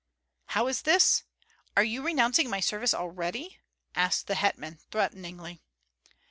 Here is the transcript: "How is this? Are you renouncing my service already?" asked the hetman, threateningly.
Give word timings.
"How 0.47 0.65
is 0.65 0.81
this? 0.81 1.25
Are 1.77 1.83
you 1.83 2.01
renouncing 2.03 2.49
my 2.49 2.59
service 2.59 2.91
already?" 2.91 3.59
asked 3.93 4.25
the 4.25 4.33
hetman, 4.33 4.79
threateningly. 4.89 5.61